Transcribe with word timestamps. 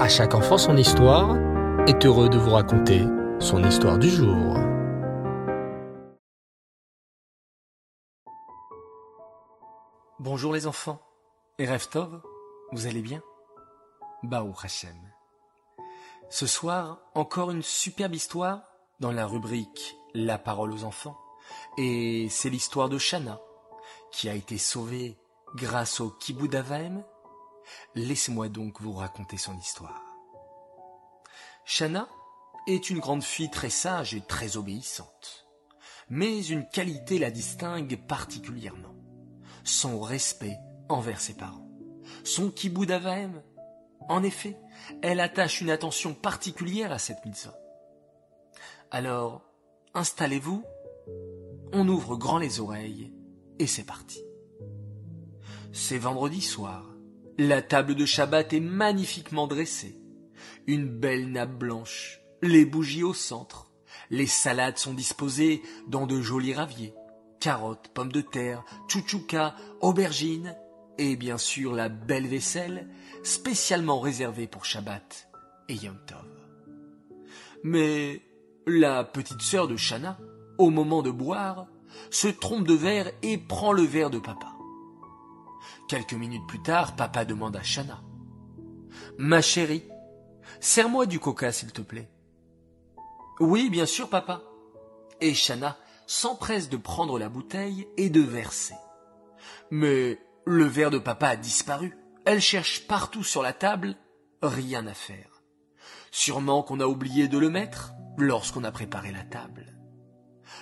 À 0.00 0.08
chaque 0.08 0.34
enfant 0.34 0.56
son 0.56 0.78
histoire 0.78 1.36
est 1.86 2.06
heureux 2.06 2.30
de 2.30 2.38
vous 2.38 2.52
raconter 2.52 3.04
son 3.38 3.62
histoire 3.62 3.98
du 3.98 4.08
jour. 4.08 4.56
Bonjour 10.18 10.54
les 10.54 10.66
enfants, 10.66 11.02
et 11.58 11.66
Tov, 11.92 12.22
vous 12.72 12.86
allez 12.86 13.02
bien? 13.02 13.20
Baou 14.22 14.54
Hashem. 14.62 14.96
Ce 16.30 16.46
soir, 16.46 17.00
encore 17.14 17.50
une 17.50 17.62
superbe 17.62 18.14
histoire 18.14 18.62
dans 19.00 19.12
la 19.12 19.26
rubrique 19.26 19.96
La 20.14 20.38
parole 20.38 20.72
aux 20.72 20.84
enfants. 20.84 21.18
Et 21.76 22.28
c'est 22.30 22.48
l'histoire 22.48 22.88
de 22.88 22.96
Shana, 22.96 23.38
qui 24.12 24.30
a 24.30 24.34
été 24.34 24.56
sauvée 24.56 25.18
grâce 25.56 26.00
au 26.00 26.08
Kibbutz 26.08 26.56
Laissez-moi 27.94 28.48
donc 28.48 28.80
vous 28.80 28.92
raconter 28.92 29.36
son 29.36 29.56
histoire. 29.58 30.02
Shana 31.64 32.08
est 32.66 32.90
une 32.90 32.98
grande 32.98 33.22
fille 33.22 33.50
très 33.50 33.70
sage 33.70 34.14
et 34.14 34.20
très 34.20 34.56
obéissante. 34.56 35.46
Mais 36.08 36.44
une 36.44 36.68
qualité 36.68 37.18
la 37.18 37.30
distingue 37.30 37.96
particulièrement. 38.06 38.94
Son 39.64 40.00
respect 40.00 40.58
envers 40.88 41.20
ses 41.20 41.34
parents. 41.34 41.68
Son 42.24 42.50
kibbutz 42.50 42.92
En 44.08 44.22
effet, 44.22 44.56
elle 45.02 45.20
attache 45.20 45.60
une 45.60 45.70
attention 45.70 46.14
particulière 46.14 46.92
à 46.92 46.98
cette 46.98 47.24
mitzvah. 47.24 47.56
Alors, 48.90 49.42
installez-vous, 49.94 50.64
on 51.72 51.88
ouvre 51.88 52.16
grand 52.16 52.38
les 52.38 52.58
oreilles 52.58 53.12
et 53.60 53.68
c'est 53.68 53.84
parti. 53.84 54.20
C'est 55.72 55.98
vendredi 55.98 56.40
soir. 56.40 56.89
La 57.42 57.62
table 57.62 57.94
de 57.94 58.04
Shabbat 58.04 58.52
est 58.52 58.60
magnifiquement 58.60 59.46
dressée. 59.46 59.98
Une 60.66 60.86
belle 60.86 61.32
nappe 61.32 61.56
blanche, 61.56 62.20
les 62.42 62.66
bougies 62.66 63.02
au 63.02 63.14
centre. 63.14 63.70
Les 64.10 64.26
salades 64.26 64.76
sont 64.76 64.92
disposées 64.92 65.62
dans 65.88 66.06
de 66.06 66.20
jolis 66.20 66.52
raviers. 66.52 66.92
Carottes, 67.40 67.88
pommes 67.94 68.12
de 68.12 68.20
terre, 68.20 68.62
tchouchouka, 68.88 69.56
aubergines 69.80 70.54
et 70.98 71.16
bien 71.16 71.38
sûr 71.38 71.72
la 71.72 71.88
belle 71.88 72.26
vaisselle 72.26 72.90
spécialement 73.22 74.00
réservée 74.00 74.46
pour 74.46 74.66
Shabbat 74.66 75.30
et 75.70 75.76
Yom 75.76 75.96
Tov. 76.06 76.28
Mais 77.64 78.20
la 78.66 79.02
petite 79.02 79.40
sœur 79.40 79.66
de 79.66 79.76
Shana, 79.76 80.18
au 80.58 80.68
moment 80.68 81.00
de 81.00 81.10
boire, 81.10 81.68
se 82.10 82.28
trompe 82.28 82.66
de 82.66 82.74
verre 82.74 83.10
et 83.22 83.38
prend 83.38 83.72
le 83.72 83.84
verre 83.84 84.10
de 84.10 84.18
papa. 84.18 84.59
Quelques 85.90 86.12
minutes 86.12 86.46
plus 86.46 86.62
tard, 86.62 86.94
papa 86.94 87.24
demande 87.24 87.56
à 87.56 87.64
Shana. 87.64 88.00
Ma 89.18 89.42
chérie, 89.42 89.82
serre-moi 90.60 91.04
du 91.04 91.18
coca, 91.18 91.50
s'il 91.50 91.72
te 91.72 91.82
plaît. 91.82 92.08
Oui, 93.40 93.70
bien 93.70 93.86
sûr, 93.86 94.08
papa. 94.08 94.40
Et 95.20 95.34
Shana 95.34 95.76
s'empresse 96.06 96.68
de 96.68 96.76
prendre 96.76 97.18
la 97.18 97.28
bouteille 97.28 97.88
et 97.96 98.08
de 98.08 98.20
verser. 98.20 98.76
Mais 99.72 100.20
le 100.46 100.64
verre 100.64 100.92
de 100.92 100.98
papa 100.98 101.30
a 101.30 101.36
disparu. 101.36 101.98
Elle 102.24 102.40
cherche 102.40 102.86
partout 102.86 103.24
sur 103.24 103.42
la 103.42 103.52
table, 103.52 103.96
rien 104.42 104.86
à 104.86 104.94
faire. 104.94 105.42
Sûrement 106.12 106.62
qu'on 106.62 106.78
a 106.78 106.86
oublié 106.86 107.26
de 107.26 107.36
le 107.36 107.50
mettre 107.50 107.94
lorsqu'on 108.16 108.62
a 108.62 108.70
préparé 108.70 109.10
la 109.10 109.24
table. 109.24 109.76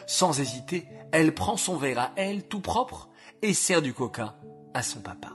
Sans 0.07 0.41
hésiter, 0.41 0.89
elle 1.13 1.35
prend 1.35 1.59
son 1.59 1.77
verre 1.77 1.99
à 1.99 2.13
elle 2.17 2.49
tout 2.49 2.63
propre 2.63 3.11
et 3.43 3.53
sert 3.53 3.83
du 3.83 3.93
coca 3.93 4.39
à 4.75 4.83
son 4.83 5.01
papa. 5.01 5.33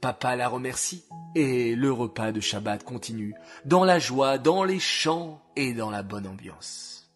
Papa 0.00 0.36
la 0.36 0.48
remercie 0.48 1.04
et 1.34 1.74
le 1.74 1.92
repas 1.92 2.32
de 2.32 2.40
Shabbat 2.40 2.84
continue 2.84 3.34
dans 3.64 3.84
la 3.84 3.98
joie, 3.98 4.38
dans 4.38 4.64
les 4.64 4.80
chants 4.80 5.42
et 5.56 5.72
dans 5.72 5.90
la 5.90 6.02
bonne 6.02 6.26
ambiance. 6.26 7.10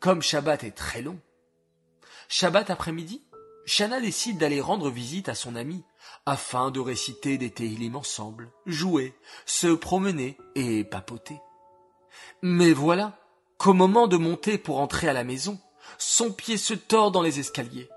Comme 0.00 0.22
Shabbat 0.22 0.64
est 0.64 0.76
très 0.76 1.02
long, 1.02 1.18
Shabbat 2.28 2.70
après-midi, 2.70 3.22
Shana 3.64 4.00
décide 4.00 4.38
d'aller 4.38 4.60
rendre 4.60 4.90
visite 4.90 5.28
à 5.28 5.34
son 5.34 5.54
ami 5.54 5.84
afin 6.26 6.70
de 6.70 6.80
réciter 6.80 7.38
des 7.38 7.50
Tehillim 7.50 7.94
ensemble, 7.94 8.50
jouer, 8.66 9.14
se 9.46 9.68
promener 9.68 10.36
et 10.54 10.84
papoter. 10.84 11.38
Mais 12.42 12.72
voilà 12.72 13.18
qu'au 13.58 13.72
moment 13.72 14.08
de 14.08 14.16
monter 14.16 14.58
pour 14.58 14.80
entrer 14.80 15.08
à 15.08 15.12
la 15.12 15.24
maison, 15.24 15.60
son 15.98 16.32
pied 16.32 16.56
se 16.56 16.74
tord 16.74 17.12
dans 17.12 17.22
les 17.22 17.38
escaliers. 17.38 17.88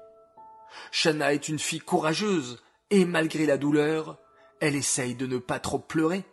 Shana 0.98 1.34
est 1.34 1.50
une 1.50 1.60
fille 1.60 1.82
courageuse, 1.82 2.64
et 2.90 3.04
malgré 3.04 3.46
la 3.46 3.58
douleur, 3.58 4.18
elle 4.62 4.78
essaye 4.78 5.14
de 5.14 5.26
ne 5.26 5.40
pas 5.40 5.60
trop 5.60 5.78
pleurer 5.78 6.24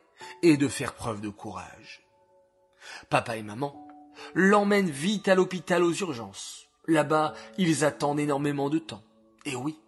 et 0.42 0.56
de 0.56 0.68
faire 0.68 0.94
preuve 0.94 1.20
de 1.20 1.30
courage. 1.30 2.06
Papa 3.10 3.36
et 3.36 3.42
maman 3.42 3.88
l'emmènent 4.36 4.88
vite 4.88 5.26
à 5.26 5.34
l'hôpital 5.34 5.82
aux 5.82 5.92
urgences. 5.92 6.68
Là-bas, 6.86 7.34
ils 7.58 7.84
attendent 7.84 8.20
énormément 8.20 8.70
de 8.70 8.78
temps. 8.78 9.02
Et 9.46 9.56
oui, 9.56 9.80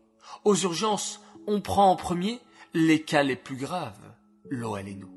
aux 0.43 0.57
urgences, 0.57 1.21
on 1.47 1.61
prend 1.61 1.93
en 1.93 1.95
premier 1.95 2.41
les 2.73 3.01
cas 3.01 3.23
les 3.23 3.37
plus 3.37 3.57
graves, 3.57 4.03
l'OL 4.51 4.89
et 4.89 4.97
nous. 4.97 5.15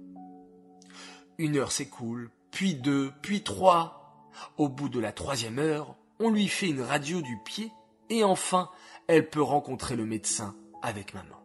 Une 1.40 1.58
heure 1.58 1.72
s'écoule, 1.72 2.30
puis 2.52 2.76
deux, 2.76 3.12
puis 3.24 3.42
trois. 3.42 4.30
Au 4.58 4.70
bout 4.70 4.90
de 4.90 5.00
la 5.00 5.12
troisième 5.12 5.58
heure, 5.58 5.96
on 6.20 6.30
lui 6.30 6.48
fait 6.48 6.70
une 6.70 6.84
radio 6.84 7.22
du 7.22 7.40
pied, 7.44 7.72
et 8.12 8.24
enfin, 8.24 8.70
elle 9.08 9.30
peut 9.30 9.42
rencontrer 9.42 9.96
le 9.96 10.06
médecin 10.06 10.56
avec 10.82 11.14
maman. 11.14 11.42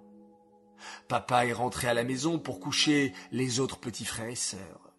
Papa 1.08 1.46
est 1.46 1.52
rentré 1.52 1.88
à 1.88 1.94
la 1.94 2.04
maison 2.04 2.38
pour 2.38 2.60
coucher 2.60 3.12
les 3.30 3.60
autres 3.60 3.78
petits 3.78 4.04
frères 4.04 4.28
et 4.28 4.34
sœurs. 4.34 4.92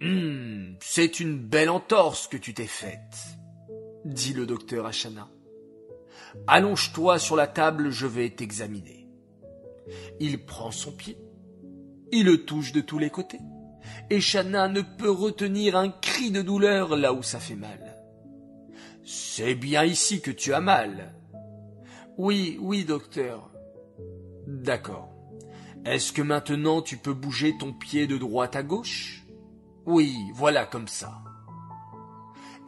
Hum, 0.00 0.76
c'est 0.80 1.20
une 1.20 1.38
belle 1.38 1.70
entorse 1.70 2.26
que 2.26 2.36
tu 2.36 2.54
t'es 2.54 2.66
faite, 2.66 3.38
dit 4.04 4.32
le 4.32 4.46
docteur 4.46 4.86
à 4.86 4.92
Chana. 4.92 5.28
Allonge-toi 6.46 7.18
sur 7.18 7.36
la 7.36 7.46
table, 7.46 7.90
je 7.90 8.06
vais 8.06 8.30
t'examiner. 8.30 9.08
Il 10.20 10.44
prend 10.44 10.70
son 10.70 10.92
pied, 10.92 11.18
il 12.10 12.26
le 12.26 12.44
touche 12.44 12.72
de 12.72 12.80
tous 12.80 12.98
les 12.98 13.10
côtés, 13.10 13.40
et 14.10 14.20
Chana 14.20 14.68
ne 14.68 14.80
peut 14.80 15.10
retenir 15.10 15.76
un 15.76 15.90
cri 15.90 16.30
de 16.30 16.42
douleur 16.42 16.96
là 16.96 17.12
où 17.12 17.22
ça 17.22 17.38
fait 17.40 17.56
mal. 17.56 17.98
C'est 19.04 19.54
bien 19.54 19.84
ici 19.84 20.20
que 20.20 20.30
tu 20.30 20.54
as 20.54 20.60
mal, 20.60 21.14
oui, 22.18 22.58
oui, 22.60 22.84
docteur. 22.84 23.50
D'accord. 24.46 25.08
Est-ce 25.84 26.12
que 26.12 26.22
maintenant 26.22 26.82
tu 26.82 26.96
peux 26.96 27.14
bouger 27.14 27.56
ton 27.58 27.72
pied 27.72 28.06
de 28.06 28.18
droite 28.18 28.54
à 28.54 28.62
gauche? 28.62 29.24
Oui, 29.86 30.14
voilà 30.34 30.66
comme 30.66 30.88
ça. 30.88 31.22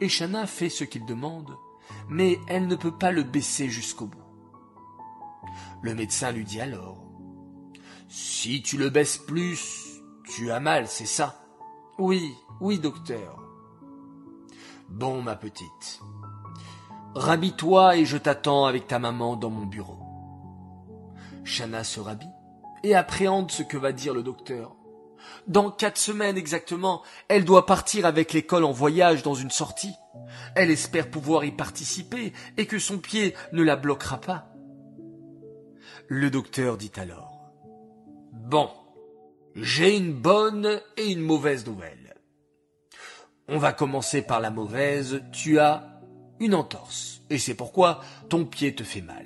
Et 0.01 0.09
Chana 0.09 0.47
fait 0.47 0.69
ce 0.69 0.83
qu'il 0.83 1.05
demande, 1.05 1.55
mais 2.09 2.37
elle 2.47 2.67
ne 2.67 2.75
peut 2.75 2.97
pas 2.97 3.11
le 3.11 3.23
baisser 3.23 3.69
jusqu'au 3.69 4.07
bout. 4.07 4.19
Le 5.81 5.95
médecin 5.95 6.31
lui 6.31 6.43
dit 6.43 6.59
alors 6.59 7.05
Si 8.09 8.61
tu 8.61 8.77
le 8.77 8.89
baisses 8.89 9.17
plus, 9.17 10.01
tu 10.25 10.51
as 10.51 10.59
mal, 10.59 10.87
c'est 10.87 11.05
ça? 11.05 11.45
Oui, 11.97 12.33
oui, 12.59 12.79
docteur. 12.79 13.41
Bon, 14.89 15.21
ma 15.21 15.35
petite, 15.35 16.01
Rhabille-toi 17.15 17.95
et 17.95 18.05
je 18.05 18.17
t'attends 18.17 18.65
avec 18.65 18.87
ta 18.87 18.99
maman 18.99 19.37
dans 19.37 19.49
mon 19.49 19.65
bureau. 19.65 19.97
Shana 21.45 21.85
se 21.85 22.01
rhabille 22.01 22.27
et 22.83 22.93
appréhende 22.93 23.51
ce 23.51 23.63
que 23.63 23.77
va 23.77 23.93
dire 23.93 24.13
le 24.13 24.21
docteur. 24.21 24.75
Dans 25.47 25.71
quatre 25.71 25.97
semaines 25.97 26.37
exactement, 26.37 27.03
elle 27.29 27.45
doit 27.45 27.65
partir 27.65 28.05
avec 28.05 28.33
l'école 28.33 28.65
en 28.65 28.73
voyage 28.73 29.23
dans 29.23 29.33
une 29.33 29.49
sortie. 29.49 29.95
Elle 30.55 30.69
espère 30.69 31.09
pouvoir 31.09 31.45
y 31.45 31.51
participer 31.51 32.33
et 32.57 32.65
que 32.65 32.79
son 32.79 32.97
pied 32.97 33.33
ne 33.53 33.63
la 33.63 33.77
bloquera 33.77 34.19
pas. 34.19 34.49
Le 36.07 36.29
docteur 36.29 36.75
dit 36.75 36.91
alors 36.97 37.53
Bon, 38.33 38.69
j'ai 39.55 39.95
une 39.95 40.13
bonne 40.13 40.81
et 40.97 41.11
une 41.11 41.21
mauvaise 41.21 41.65
nouvelle. 41.65 42.15
On 43.47 43.57
va 43.57 43.71
commencer 43.71 44.21
par 44.21 44.41
la 44.41 44.51
mauvaise. 44.51 45.21
Tu 45.31 45.59
as 45.59 45.94
une 46.39 46.55
entorse, 46.55 47.21
et 47.29 47.37
c'est 47.37 47.53
pourquoi 47.53 48.01
ton 48.29 48.45
pied 48.45 48.75
te 48.75 48.83
fait 48.83 49.01
mal. 49.01 49.25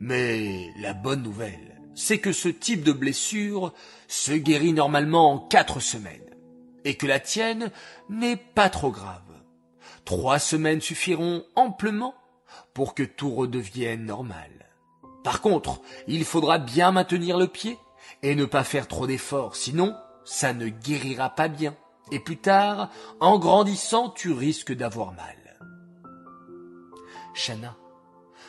Mais 0.00 0.70
la 0.80 0.92
bonne 0.92 1.22
nouvelle, 1.22 1.80
c'est 1.94 2.18
que 2.18 2.32
ce 2.32 2.48
type 2.48 2.82
de 2.82 2.92
blessure 2.92 3.72
se 4.08 4.32
guérit 4.32 4.72
normalement 4.72 5.32
en 5.32 5.38
quatre 5.38 5.80
semaines, 5.80 6.20
et 6.84 6.96
que 6.96 7.06
la 7.06 7.20
tienne 7.20 7.70
n'est 8.08 8.36
pas 8.36 8.68
trop 8.70 8.90
grave. 8.90 9.22
Trois 10.04 10.38
semaines 10.38 10.80
suffiront 10.80 11.44
amplement 11.56 12.14
pour 12.74 12.94
que 12.94 13.02
tout 13.02 13.30
redevienne 13.30 14.04
normal. 14.04 14.50
Par 15.22 15.40
contre, 15.40 15.80
il 16.06 16.24
faudra 16.24 16.58
bien 16.58 16.92
maintenir 16.92 17.38
le 17.38 17.48
pied 17.48 17.78
et 18.22 18.34
ne 18.34 18.44
pas 18.44 18.64
faire 18.64 18.88
trop 18.88 19.06
d'efforts, 19.06 19.56
sinon 19.56 19.96
ça 20.24 20.52
ne 20.52 20.68
guérira 20.68 21.30
pas 21.30 21.48
bien. 21.48 21.74
Et 22.12 22.18
plus 22.18 22.36
tard, 22.36 22.90
en 23.20 23.38
grandissant, 23.38 24.10
tu 24.10 24.32
risques 24.32 24.74
d'avoir 24.74 25.12
mal. 25.12 25.43
Chana 27.34 27.76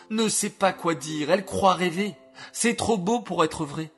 ne 0.10 0.30
sait 0.30 0.50
pas 0.50 0.74
quoi 0.74 0.96
dire, 0.96 1.32
elle 1.32 1.46
croit 1.46 1.74
rêver. 1.74 2.16
C'est 2.52 2.76
trop 2.76 2.98
beau 2.98 3.22
pour 3.22 3.44
être 3.44 3.66
vrai. 3.66 3.92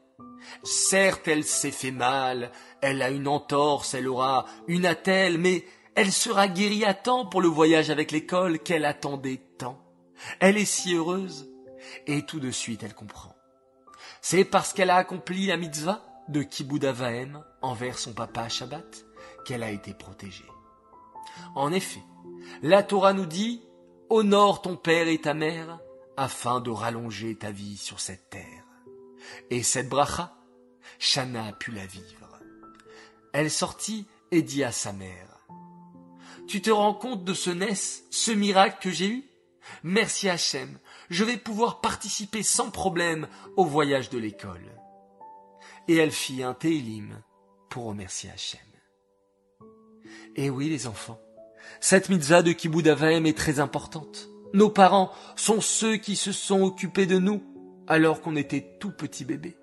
Certes, 0.64 1.28
elle 1.28 1.44
s'est 1.44 1.72
fait 1.72 1.92
mal, 1.92 2.52
elle 2.82 3.02
a 3.02 3.10
une 3.10 3.28
entorse, 3.28 3.94
elle 3.94 4.08
aura 4.08 4.46
une 4.68 4.86
attelle, 4.86 5.38
mais 5.38 5.66
elle 5.96 6.12
sera 6.12 6.48
guérie 6.48 6.86
à 6.86 6.94
temps 6.94 7.26
pour 7.26 7.42
le 7.42 7.48
voyage 7.48 7.90
avec 7.90 8.12
l'école 8.12 8.60
qu'elle 8.60 8.86
attendait 8.86 9.42
tant. 9.58 9.82
Elle 10.40 10.58
est 10.58 10.66
si 10.66 10.96
heureuse. 10.96 11.50
Et 12.06 12.24
tout 12.24 12.40
de 12.40 12.52
suite, 12.52 12.84
elle 12.84 12.94
comprend. 12.94 13.36
C'est 14.22 14.46
parce 14.46 14.74
qu'elle 14.74 14.90
a 14.90 14.98
accompli 14.98 15.48
la 15.48 15.58
mitzvah 15.58 16.04
de 16.28 16.44
Kibbud 16.44 16.86
envers 17.62 17.98
son 17.98 18.14
papa 18.14 18.50
Shabbat 18.50 19.06
qu'elle 19.46 19.64
a 19.64 19.72
été 19.72 19.94
protégée. 19.94 20.46
En 21.56 21.72
effet, 21.72 22.04
la 22.62 22.84
Torah 22.84 23.14
nous 23.14 23.26
dit 23.26 23.62
Honore 24.10 24.62
ton 24.62 24.78
père 24.78 25.10
et 25.10 25.20
ta 25.20 25.34
mère 25.34 25.80
afin 26.16 26.62
de 26.62 26.70
rallonger 26.70 27.36
ta 27.36 27.52
vie 27.52 27.76
sur 27.76 28.00
cette 28.00 28.30
terre. 28.30 28.64
Et 29.50 29.64
cette 29.64 29.90
bracha, 29.90 30.34
Shana 30.98 31.48
a 31.48 31.52
pu 31.52 31.72
la 31.72 31.86
vivre. 31.86 32.40
Elle 33.34 33.52
sortit 33.52 34.08
et 34.32 34.42
dit 34.42 34.64
à 34.64 34.72
sa 34.72 34.94
mère 34.94 35.46
Tu 36.48 36.62
te 36.62 36.70
rends 36.70 36.94
compte 36.94 37.26
de 37.26 37.34
ce 37.34 37.50
nes, 37.50 37.76
ce 38.10 38.32
miracle 38.32 38.78
que 38.82 38.92
j'ai 38.92 39.10
eu? 39.10 39.30
Merci 39.84 40.30
Hachem, 40.30 40.80
je 41.10 41.26
vais 41.26 41.38
pouvoir 41.38 41.82
participer 41.82 42.44
sans 42.44 42.72
problème 42.72 43.28
au 43.58 43.66
voyage 43.66 44.10
de 44.10 44.18
l'école. 44.18 44.72
Et 45.90 45.98
elle 45.98 46.12
fit 46.12 46.44
un 46.44 46.54
télim 46.54 47.22
pour 47.70 47.86
remercier 47.86 48.30
Hachem. 48.30 48.62
Et 50.38 50.50
oui 50.50 50.70
les 50.70 50.88
enfants, 50.88 51.20
cette 51.80 52.10
mitzvah 52.10 52.42
de 52.42 52.52
Kibbud 52.52 52.88
est 52.88 53.38
très 53.38 53.60
importante. 53.60 54.30
Nos 54.54 54.70
parents 54.70 55.12
sont 55.36 55.62
ceux 55.62 55.98
qui 55.98 56.16
se 56.16 56.32
sont 56.32 56.62
occupés 56.62 57.06
de 57.06 57.20
nous 57.20 57.44
alors 57.88 58.22
qu'on 58.22 58.36
était 58.36 58.78
tout 58.80 58.92
petits 58.92 59.26
bébés. 59.26 59.58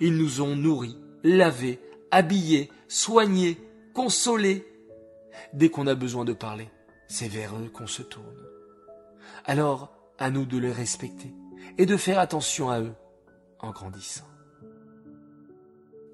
Ils 0.00 0.16
nous 0.16 0.40
ont 0.40 0.56
nourris, 0.56 0.98
lavés, 1.22 1.80
habillés, 2.10 2.70
soignés, 2.88 3.58
consolés. 3.94 4.66
Dès 5.52 5.70
qu'on 5.70 5.86
a 5.86 5.94
besoin 5.94 6.24
de 6.24 6.32
parler, 6.32 6.68
c'est 7.08 7.28
vers 7.28 7.56
eux 7.56 7.68
qu'on 7.68 7.86
se 7.86 8.02
tourne. 8.02 8.46
Alors, 9.44 9.92
à 10.18 10.30
nous 10.30 10.44
de 10.44 10.58
les 10.58 10.72
respecter 10.72 11.32
et 11.78 11.86
de 11.86 11.96
faire 11.96 12.18
attention 12.18 12.70
à 12.70 12.80
eux 12.80 12.94
en 13.58 13.70
grandissant. 13.70 14.28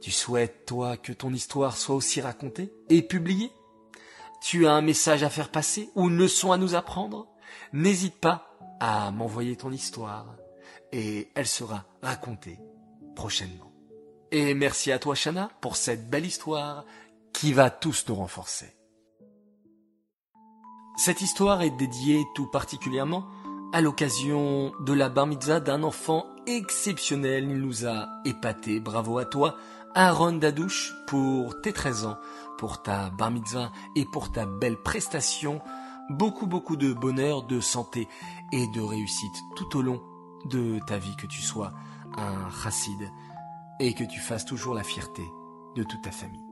Tu 0.00 0.10
souhaites, 0.10 0.64
toi, 0.66 0.96
que 0.96 1.12
ton 1.12 1.32
histoire 1.32 1.76
soit 1.76 1.96
aussi 1.96 2.20
racontée 2.20 2.72
et 2.88 3.02
publiée? 3.02 3.50
Tu 4.40 4.66
as 4.66 4.72
un 4.72 4.82
message 4.82 5.22
à 5.22 5.30
faire 5.30 5.50
passer 5.50 5.90
ou 5.94 6.08
une 6.08 6.16
leçon 6.16 6.52
à 6.52 6.56
nous 6.56 6.74
apprendre? 6.74 7.26
N'hésite 7.72 8.18
pas 8.20 8.56
à 8.80 9.10
m'envoyer 9.10 9.56
ton 9.56 9.70
histoire 9.70 10.36
et 10.92 11.28
elle 11.34 11.46
sera 11.46 11.84
racontée 12.02 12.58
prochainement. 13.14 13.72
Et 14.30 14.54
merci 14.54 14.92
à 14.92 14.98
toi, 14.98 15.14
Shana, 15.14 15.50
pour 15.60 15.76
cette 15.76 16.08
belle 16.08 16.26
histoire 16.26 16.84
qui 17.32 17.52
va 17.52 17.70
tous 17.70 18.04
nous 18.08 18.14
renforcer. 18.14 18.74
Cette 20.96 21.20
histoire 21.20 21.62
est 21.62 21.76
dédiée 21.76 22.24
tout 22.34 22.50
particulièrement 22.50 23.24
à 23.72 23.80
l'occasion 23.80 24.72
de 24.80 24.92
la 24.92 25.08
bar 25.08 25.26
mitzvah 25.26 25.60
d'un 25.60 25.82
enfant 25.82 26.26
exceptionnel. 26.46 27.44
Il 27.44 27.60
nous 27.60 27.86
a 27.86 28.08
épaté. 28.24 28.80
Bravo 28.80 29.18
à 29.18 29.24
toi, 29.24 29.56
Aaron 29.94 30.32
Dadouche, 30.32 30.92
pour 31.06 31.60
tes 31.60 31.72
13 31.72 32.06
ans, 32.06 32.18
pour 32.58 32.82
ta 32.82 33.08
bar 33.10 33.30
mitzvah 33.30 33.72
et 33.94 34.04
pour 34.04 34.30
ta 34.30 34.44
belle 34.44 34.76
prestation. 34.82 35.62
Beaucoup, 36.10 36.46
beaucoup 36.46 36.76
de 36.76 36.92
bonheur, 36.92 37.44
de 37.44 37.60
santé 37.60 38.08
et 38.52 38.66
de 38.68 38.80
réussite 38.80 39.36
tout 39.56 39.78
au 39.78 39.82
long 39.82 40.02
de 40.46 40.78
ta 40.86 40.98
vie, 40.98 41.16
que 41.16 41.26
tu 41.26 41.40
sois 41.40 41.72
un 42.16 42.50
chassid 42.62 43.10
et 43.80 43.94
que 43.94 44.04
tu 44.04 44.20
fasses 44.20 44.44
toujours 44.44 44.74
la 44.74 44.82
fierté 44.82 45.22
de 45.76 45.82
toute 45.82 46.02
ta 46.02 46.10
famille. 46.10 46.44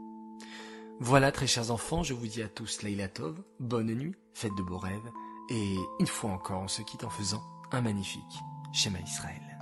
Voilà, 1.00 1.32
très 1.32 1.46
chers 1.46 1.70
enfants, 1.70 2.02
je 2.02 2.14
vous 2.14 2.26
dis 2.26 2.42
à 2.42 2.48
tous 2.48 2.82
Laila 2.82 3.08
Tov, 3.08 3.42
bonne 3.60 3.92
nuit, 3.92 4.14
faites 4.32 4.54
de 4.56 4.62
beaux 4.62 4.78
rêves, 4.78 5.10
et 5.50 5.76
une 6.00 6.06
fois 6.06 6.30
encore, 6.30 6.62
on 6.62 6.68
se 6.68 6.82
quitte 6.82 7.04
en 7.04 7.10
faisant 7.10 7.42
un 7.72 7.82
magnifique 7.82 8.22
schéma 8.72 8.98
Israël. 9.00 9.55